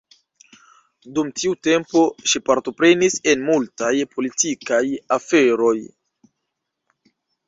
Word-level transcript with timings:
Dum 1.17 1.27
tiu 1.41 1.51
tempo 1.65 1.99
ŝi 2.31 2.39
partoprenis 2.49 3.17
en 3.33 3.43
multaj 3.49 3.91
politikaj 4.15 4.79
aferoj. 5.17 5.75